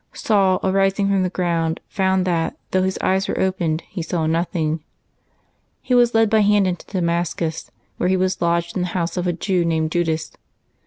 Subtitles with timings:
[0.13, 4.83] Saul, arising from the ground, found that, though his eyes were open, he saw nothing.
[5.79, 9.27] He was led by hand into Damascus, where he was lodged in the house of
[9.27, 10.31] a Jew named Judas.